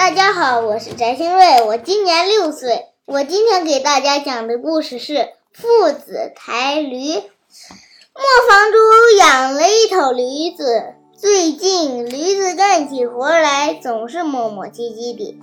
[0.00, 2.86] 大家好，我是翟新瑞，我今年六岁。
[3.04, 5.12] 我今天给大家讲的故事是
[5.52, 6.96] 《父子抬驴》。
[7.16, 8.78] 磨坊主
[9.18, 15.38] 养了一头驴子，最近驴子干起活来总是磨磨唧唧的。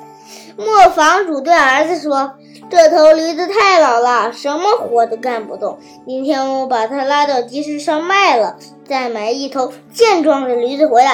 [0.57, 2.34] 磨坊主对儿子说
[2.68, 5.78] ：“这头驴子太老了，什么活都干不动。
[6.04, 8.56] 明天我把它拉到集市上卖了，
[8.87, 11.11] 再买一头健壮的驴子回来。”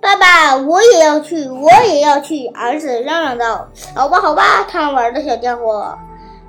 [0.00, 2.46] 爸爸，我也要去，我也要去！
[2.46, 5.94] 儿子嚷嚷道：“好吧，好吧，贪玩的小家伙。”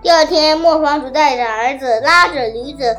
[0.02, 2.96] 第二天，磨坊主带着儿子拉着驴子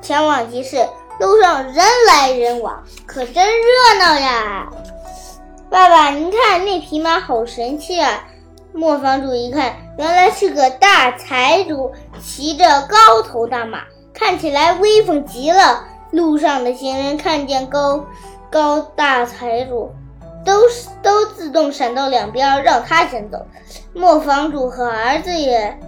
[0.00, 0.86] 前往集市，
[1.18, 4.68] 路上人来人往，可真热闹呀！
[5.70, 8.24] 爸爸，您看那匹马好神气啊！
[8.72, 13.80] 磨坊主一看，原来是个大财主，骑着高头大马，
[14.12, 15.84] 看起来威风极了。
[16.10, 18.04] 路上的行人看见高
[18.50, 19.90] 高大财主，
[20.44, 23.44] 都是都自动闪到两边，让他先走。
[23.94, 25.78] 磨坊主和儿子也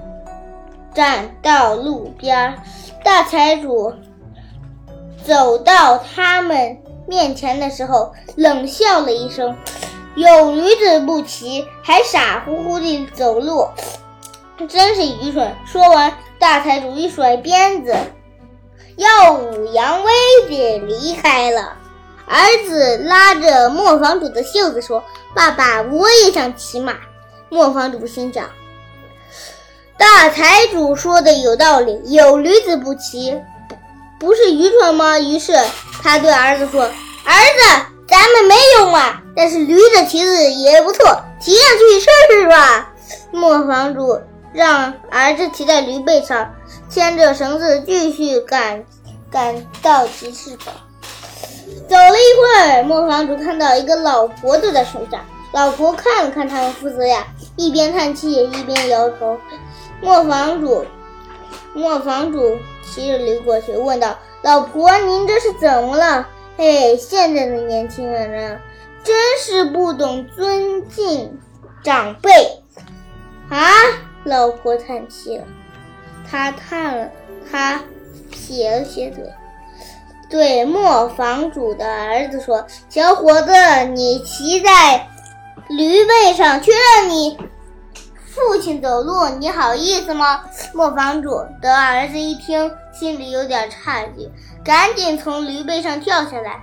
[0.94, 2.58] 站到路边。
[3.04, 3.94] 大财主
[5.28, 9.54] 走到他们面前的时候，冷笑了一声。
[10.14, 13.68] 有驴子不骑，还傻乎乎地走路，
[14.66, 15.54] 真是愚蠢！
[15.66, 17.94] 说完，大财主一甩鞭子，
[18.96, 20.10] 耀武扬威
[20.48, 21.74] 地离开了。
[22.26, 25.04] 儿子拉着磨坊主的袖子说
[25.36, 26.96] ：“爸爸，我也想骑马。”
[27.50, 28.48] 磨坊主心想
[29.98, 33.38] ：“大财主说的有道理，有驴子不骑，
[34.18, 35.52] 不是愚蠢吗？”于是
[36.02, 36.82] 他对儿子说
[37.24, 42.90] ：“儿子。”咱们没有马，但是驴的蹄子也不错，骑上去试试吧。
[43.30, 44.18] 磨坊主
[44.54, 46.54] 让儿子骑在驴背上，
[46.88, 48.82] 牵着绳子继续赶
[49.30, 50.72] 赶到集市口。
[51.86, 55.20] 走了一会儿，磨坊主看到一个老婆坐在树上。
[55.52, 57.26] 老婆看了看他们父子俩，
[57.56, 59.36] 一边叹气一边摇头。
[60.00, 60.86] 磨坊主
[61.74, 62.56] 磨坊主
[62.92, 68.60] 骑着驴过去，问道：“老婆，您这是怎么了？”嘿，现在的年轻人啊，
[69.04, 71.38] 真是不懂尊敬
[71.84, 72.30] 长辈
[73.48, 73.70] 啊！
[74.24, 75.44] 老婆叹气了，
[76.28, 77.08] 她叹了，
[77.50, 77.80] 她
[78.30, 79.22] 撇了撇嘴，
[80.28, 83.52] 对磨坊主的儿子说：“小伙子，
[83.94, 85.08] 你骑在
[85.68, 87.38] 驴背上，却让你
[88.38, 94.30] 父亲走路，你好意思吗？”磨坊主的儿子一听，心里有点诧异。
[94.64, 96.62] 赶紧从驴背上跳下来，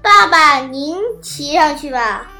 [0.00, 2.30] 爸爸，您骑上去吧。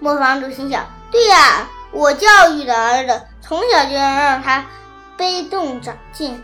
[0.00, 4.66] 磨坊主心想：对呀，我教育的儿子，从小就要让他
[5.16, 6.42] 背动长进。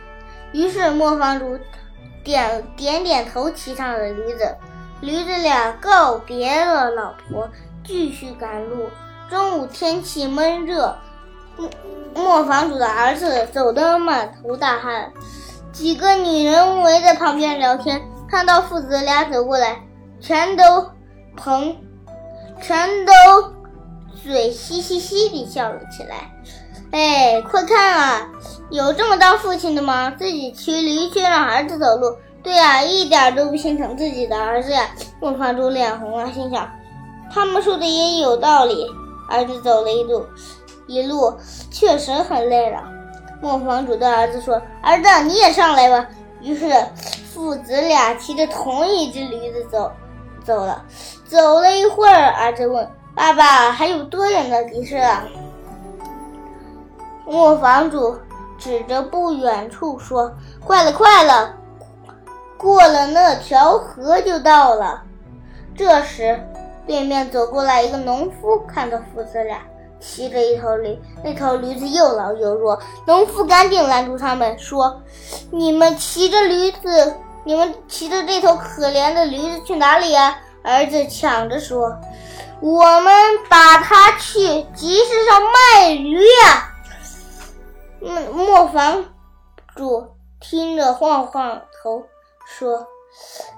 [0.52, 1.58] 于是磨坊主
[2.22, 4.56] 点点点头，骑上了驴子。
[5.00, 7.48] 驴子俩告别了老婆，
[7.82, 8.90] 继续赶路。
[9.30, 10.92] 中午天气闷热，
[11.56, 11.70] 磨
[12.14, 15.12] 磨坊主的儿子走得满头大汗。
[15.72, 19.80] 几个女人围在旁边聊天，看到父子俩走过来，
[20.20, 20.84] 全都
[21.36, 21.76] 捧，
[22.60, 23.12] 全都
[24.24, 26.32] 嘴嘻嘻嘻地笑了起来。
[26.90, 28.28] 哎，快看啊，
[28.68, 30.10] 有这么当父亲的吗？
[30.18, 34.90] 自己骑驴却让儿子走路，对呀，一点都不心疼自己的儿子呀。
[35.20, 36.68] 孟房主脸红了，心想，
[37.32, 38.84] 他们说的也有道理。
[39.30, 40.26] 儿子走了一路，
[40.86, 41.32] 一路
[41.70, 42.82] 确实很累了。
[43.40, 46.06] 磨坊主的儿子说：“儿子，你也上来吧。”
[46.42, 46.68] 于是
[47.32, 49.90] 父子俩骑着同一只驴子走，
[50.44, 50.84] 走了。
[51.26, 55.24] 走了一会儿，儿子问：“爸爸，还有多远的集市啊？”
[57.24, 58.18] 磨坊主
[58.58, 60.30] 指着不远处说
[60.62, 61.54] ：“快了，快了，
[62.58, 65.02] 过了那条河就到了。”
[65.76, 66.44] 这时，
[66.90, 69.60] 对面走过来一个农夫，看到父子俩。
[70.00, 72.76] 骑着一头驴，那头驴子又老又弱。
[73.06, 75.00] 农夫赶紧拦住他们，说
[75.52, 81.96] ：“你们骑着驴子，你们骑着这头可怜的驴子去哪里呀？”儿子抢着说
[82.60, 83.14] ：“我们
[83.48, 84.40] 把它去
[84.74, 86.72] 集市上卖驴呀！”
[88.00, 89.04] 磨磨坊
[89.76, 90.08] 主
[90.40, 92.02] 听着晃晃头，
[92.46, 92.86] 说：“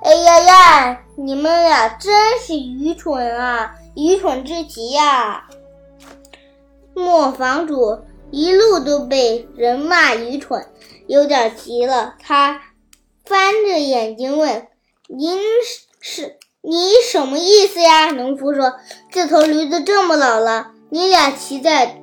[0.05, 5.49] 哎呀呀，你们俩真是愚蠢啊，愚蠢至极呀！”
[6.95, 8.01] 磨坊主
[8.31, 10.67] 一路都被人骂愚蠢，
[11.07, 12.15] 有点急了。
[12.23, 12.61] 他
[13.25, 14.67] 翻着眼睛问
[15.09, 15.39] ：“您
[16.01, 18.75] 是你什么意思呀？”农夫说
[19.11, 22.03] ：“这头驴子这么老了，你俩骑在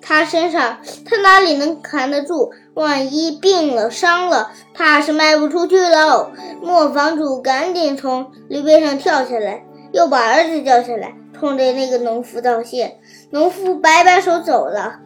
[0.00, 2.52] 它身上，它哪里能扛得住？
[2.74, 6.30] 万一病了、伤了，怕是卖不出去喽。”
[6.62, 11.14] 磨坊主赶紧从驴背上跳下来，又把儿子叫下来。
[11.38, 12.98] 冲着那个农夫道谢。
[13.30, 14.96] 农夫摆摆手走了。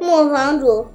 [0.00, 0.86] 磨坊主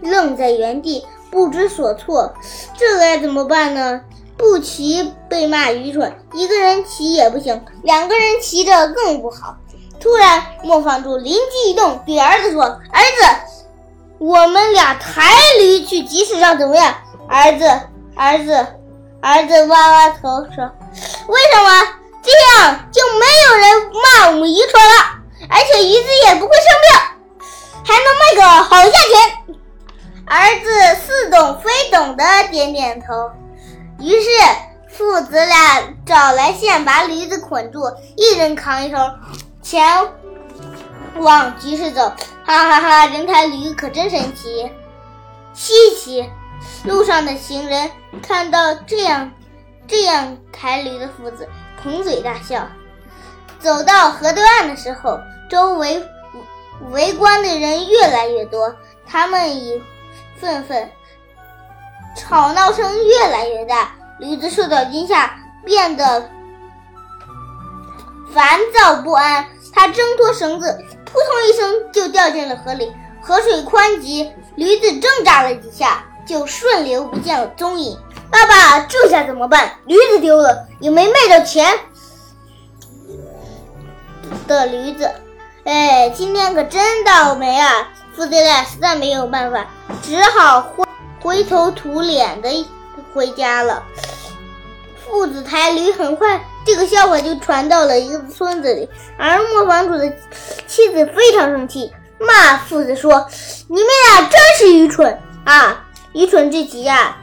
[0.00, 2.34] 愣在原地，不知所措。
[2.76, 4.00] 这该怎么办呢？
[4.36, 9.56] 不骑被骂愚蠢，一个人骑也不行，两个人骑着更不好。
[9.98, 13.58] 突然，磨坊主灵机一动，对儿子说：“儿子，
[14.18, 15.22] 我们俩抬
[15.60, 16.94] 驴去集市上，怎么样？”
[17.28, 17.64] 儿子，
[18.14, 18.66] 儿子，
[19.20, 20.70] 儿子歪歪头说
[21.28, 21.94] ：“为什么？
[22.22, 22.30] 这
[22.62, 25.18] 样就没有人骂我们愚蠢了，
[25.48, 27.40] 而且驴子也不会生病，
[27.84, 29.56] 还能卖个好价钱。”
[30.26, 30.66] 儿子
[31.06, 33.30] 似懂非懂的点点头。
[33.98, 34.28] 于是
[34.90, 37.80] 父子俩找来线，把驴子捆住，
[38.14, 38.98] 一人扛一头，
[39.62, 40.06] 前
[41.16, 42.12] 往集市走。
[42.44, 43.06] 哈哈哈！
[43.06, 44.70] 人抬驴可真神奇，
[45.54, 46.30] 稀奇。
[46.84, 47.90] 路上的行人
[48.22, 49.30] 看到这样
[49.86, 51.48] 这样抬驴的父子，
[51.82, 52.66] 捧嘴大笑。
[53.58, 55.18] 走到河对岸的时候，
[55.50, 56.02] 周围
[56.90, 58.74] 围观的人越来越多，
[59.06, 59.82] 他们已
[60.40, 60.90] 愤愤。
[62.16, 66.30] 吵闹声越来越大，驴子受到惊吓，变得
[68.32, 69.46] 烦躁不安。
[69.72, 72.92] 他挣脱绳子，扑通一声就掉进了河里。
[73.20, 77.98] 河水湍急，驴子挣扎了几下，就顺流不见了踪影。
[78.30, 79.72] 爸爸，这下怎么办？
[79.86, 81.66] 驴子丢了，也没卖到钱
[84.46, 85.10] 的驴子。
[85.64, 87.88] 哎，今天可真倒霉啊！
[88.14, 89.66] 父子俩实在没有办法，
[90.02, 90.84] 只好灰
[91.20, 92.66] 灰头土脸的
[93.14, 93.82] 回家了。
[95.06, 100.12] 父子抬驴，很快这个笑话就传到了一个村子里，而磨坊主的
[100.66, 103.26] 妻子非常生气，骂父子说
[103.68, 105.86] ：“你们俩真是愚蠢啊！
[106.18, 107.16] 愚蠢至极啊！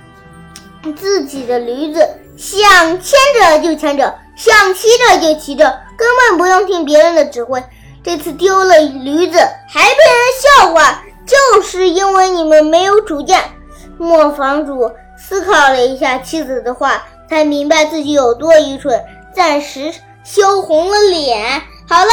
[0.96, 2.00] 自己的驴子
[2.38, 2.58] 想
[3.02, 5.66] 牵着就牵着，想骑着就骑着，
[5.98, 7.62] 根本不用听别人的指挥。
[8.02, 9.38] 这次丢了驴子
[9.68, 13.38] 还被人笑话，就是因为你们没有主见。”
[14.00, 19.04] 磨坊主思考了一下妻子的话，才明白自己有多愚蠢，
[19.36, 19.94] 暂时
[20.24, 21.62] 羞红了脸。
[21.90, 22.12] 好了，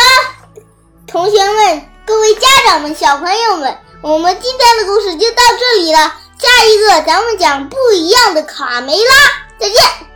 [1.07, 6.15] 同学们、各位家长们、小朋友们，我们今天的故事就到这里了。
[6.43, 9.15] 下一个咱们讲不一样的卡梅拉，
[9.61, 10.12] 再见。